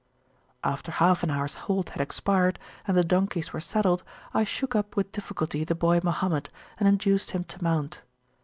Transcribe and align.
After 0.63 0.93
half 0.93 1.21
an 1.21 1.29
hours 1.29 1.53
halt 1.69 1.89
had 1.89 2.01
expired, 2.01 2.57
and 2.87 2.97
the 2.97 3.03
donkeys 3.03 3.53
were 3.53 3.61
saddled, 3.61 4.01
I 4.33 4.43
shook 4.43 4.75
up 4.75 4.95
with 4.95 5.11
difficulty 5.11 5.63
the 5.63 5.75
boy 5.75 5.99
Mohammed, 6.03 6.49
and 6.79 6.89
induced 6.89 7.29
him 7.29 7.43
to 7.43 7.63
mount. 7.63 8.01